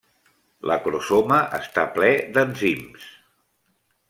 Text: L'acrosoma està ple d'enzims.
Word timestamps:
L'acrosoma 0.69 1.37
està 1.59 1.85
ple 1.99 2.09
d'enzims. 2.39 3.09